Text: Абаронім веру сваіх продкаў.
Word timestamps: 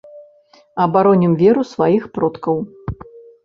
Абаронім 0.85 1.37
веру 1.43 1.67
сваіх 1.75 2.11
продкаў. 2.19 2.57